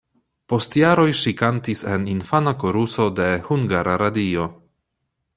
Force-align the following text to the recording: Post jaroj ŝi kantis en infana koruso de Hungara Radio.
Post 0.51 0.75
jaroj 0.79 1.09
ŝi 1.17 1.33
kantis 1.41 1.83
en 1.95 2.07
infana 2.13 2.53
koruso 2.63 3.07
de 3.19 3.27
Hungara 3.49 3.99
Radio. 4.03 4.47